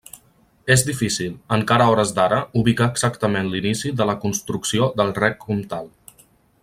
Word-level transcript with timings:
És 0.75 0.83
difícil, 0.85 1.35
encara 1.57 1.85
a 1.89 1.91
hores 1.95 2.13
d'ara, 2.19 2.39
ubicar 2.61 2.87
exactament 2.93 3.53
l’inici 3.53 3.93
de 4.01 4.09
la 4.13 4.17
construcció 4.25 4.89
del 5.03 5.15
Rec 5.21 5.39
Comtal. 5.45 5.93